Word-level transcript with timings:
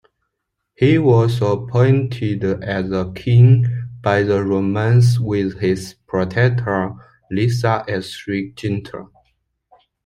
He 0.73 0.97
was 0.97 1.43
appointed 1.43 2.43
as 2.43 2.91
King 3.13 3.67
by 4.01 4.23
the 4.23 4.43
Romans 4.43 5.19
with 5.19 5.59
his 5.59 5.93
protector 6.07 6.93
Lysias 7.29 7.83
as 7.87 8.17
regent. 8.27 8.89